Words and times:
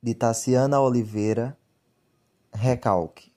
de 0.00 0.14
Tassiana 0.14 0.80
Oliveira, 0.80 1.58
recalque. 2.52 3.32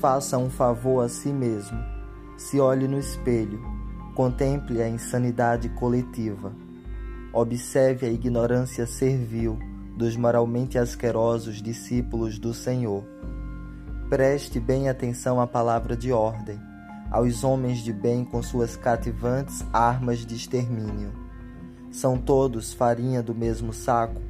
Faça 0.00 0.38
um 0.38 0.48
favor 0.48 1.04
a 1.04 1.08
si 1.08 1.28
mesmo. 1.28 1.78
Se 2.38 2.58
olhe 2.58 2.88
no 2.88 2.98
espelho, 2.98 3.60
contemple 4.14 4.82
a 4.82 4.88
insanidade 4.88 5.68
coletiva. 5.70 6.54
Observe 7.34 8.06
a 8.06 8.10
ignorância 8.10 8.86
servil 8.86 9.58
dos 9.96 10.16
moralmente 10.16 10.76
asquerosos 10.76 11.62
discípulos 11.62 12.38
do 12.38 12.52
Senhor. 12.52 13.04
Preste 14.08 14.58
bem 14.58 14.88
atenção 14.88 15.40
à 15.40 15.46
palavra 15.46 15.96
de 15.96 16.12
ordem, 16.12 16.60
aos 17.10 17.44
homens 17.44 17.78
de 17.78 17.92
bem 17.92 18.24
com 18.24 18.42
suas 18.42 18.76
cativantes 18.76 19.64
armas 19.72 20.26
de 20.26 20.34
extermínio. 20.34 21.12
São 21.90 22.18
todos 22.18 22.72
farinha 22.72 23.22
do 23.22 23.34
mesmo 23.34 23.72
saco? 23.72 24.20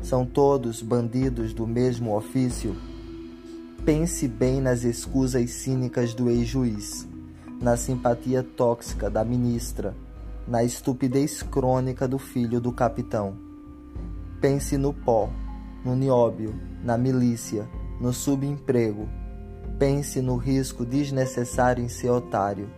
São 0.00 0.24
todos 0.24 0.80
bandidos 0.80 1.52
do 1.52 1.66
mesmo 1.66 2.16
ofício? 2.16 2.76
Pense 3.84 4.28
bem 4.28 4.60
nas 4.60 4.84
escusas 4.84 5.50
cínicas 5.50 6.14
do 6.14 6.30
ex-juiz, 6.30 7.08
na 7.60 7.76
simpatia 7.76 8.42
tóxica 8.42 9.10
da 9.10 9.24
ministra, 9.24 9.96
na 10.46 10.62
estupidez 10.62 11.42
crônica 11.42 12.06
do 12.06 12.18
filho 12.18 12.60
do 12.60 12.70
capitão 12.70 13.47
Pense 14.40 14.78
no 14.78 14.94
pó, 14.94 15.28
no 15.84 15.96
nióbio, 15.96 16.54
na 16.84 16.96
milícia, 16.96 17.68
no 18.00 18.12
subemprego. 18.12 19.08
Pense 19.80 20.20
no 20.20 20.36
risco 20.36 20.86
desnecessário 20.86 21.82
em 21.82 21.88
ser 21.88 22.10
otário. 22.10 22.70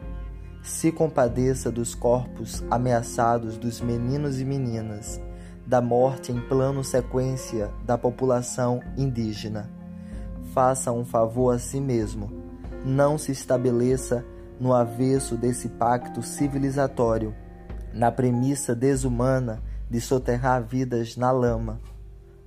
Se 0.62 0.90
compadeça 0.90 1.70
dos 1.70 1.94
corpos 1.94 2.64
ameaçados 2.70 3.58
dos 3.58 3.78
meninos 3.78 4.40
e 4.40 4.44
meninas, 4.44 5.20
da 5.66 5.82
morte 5.82 6.32
em 6.32 6.40
plano 6.40 6.82
sequência 6.82 7.70
da 7.84 7.98
população 7.98 8.80
indígena. 8.96 9.70
Faça 10.54 10.90
um 10.90 11.04
favor 11.04 11.54
a 11.54 11.58
si 11.58 11.78
mesmo. 11.78 12.30
Não 12.86 13.18
se 13.18 13.32
estabeleça 13.32 14.24
no 14.58 14.72
avesso 14.72 15.36
desse 15.36 15.68
pacto 15.68 16.22
civilizatório, 16.22 17.34
na 17.92 18.10
premissa 18.10 18.74
desumana 18.74 19.62
de 19.90 20.00
soterrar 20.00 20.62
vidas 20.62 21.16
na 21.16 21.32
lama. 21.32 21.80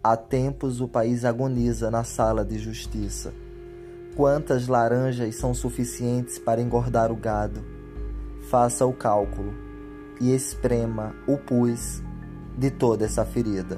Há 0.02 0.16
tempos 0.16 0.80
o 0.80 0.88
país 0.88 1.25
agoniza 1.25 1.91
na 1.91 2.05
sala 2.05 2.45
de 2.45 2.58
justiça. 2.58 3.33
Quantas 4.16 4.67
laranjas 4.67 5.35
são 5.35 5.53
suficientes 5.53 6.39
para 6.39 6.61
engordar 6.61 7.11
o 7.11 7.16
gado? 7.16 7.61
Faça 8.50 8.85
o 8.85 8.94
cálculo 8.94 9.53
e 10.22 10.33
esprema 10.33 11.13
o 11.27 11.38
pus 11.38 12.02
de 12.58 12.72
toda 12.72 13.05
essa 13.05 13.25
ferida. 13.25 13.78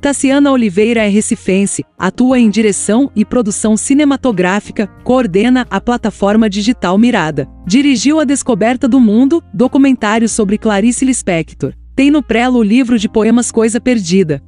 Tassiana 0.00 0.50
Oliveira 0.50 1.04
é 1.04 1.08
recifense, 1.08 1.84
atua 1.98 2.38
em 2.38 2.48
direção 2.48 3.10
e 3.14 3.22
produção 3.22 3.76
cinematográfica, 3.76 4.86
coordena 5.04 5.66
a 5.68 5.78
plataforma 5.78 6.48
digital 6.48 6.96
Mirada. 6.96 7.46
Dirigiu 7.66 8.18
A 8.18 8.24
Descoberta 8.24 8.88
do 8.88 8.98
Mundo, 8.98 9.44
documentário 9.52 10.26
sobre 10.26 10.56
Clarice 10.56 11.04
Lispector. 11.04 11.74
Tem 11.94 12.10
no 12.10 12.22
prelo 12.22 12.60
o 12.60 12.62
livro 12.62 12.98
de 12.98 13.10
poemas 13.10 13.52
Coisa 13.52 13.78
Perdida. 13.78 14.42